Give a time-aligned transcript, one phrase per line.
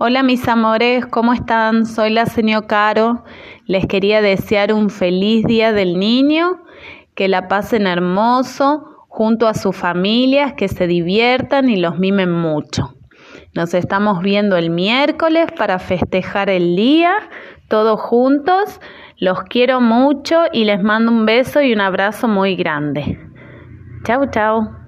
[0.00, 1.84] Hola mis amores, ¿cómo están?
[1.84, 3.24] Soy la señora Caro.
[3.66, 6.62] Les quería desear un feliz día del niño,
[7.16, 12.94] que la pasen hermoso junto a sus familias, que se diviertan y los mimen mucho.
[13.56, 17.14] Nos estamos viendo el miércoles para festejar el día,
[17.66, 18.80] todos juntos.
[19.16, 23.18] Los quiero mucho y les mando un beso y un abrazo muy grande.
[24.04, 24.87] Chau, chau.